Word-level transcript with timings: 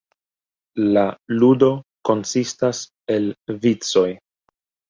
La 0.95 1.03
ludo 1.41 1.69
konsistas 2.11 2.83
el 3.19 3.31
vicoj. 3.67 4.09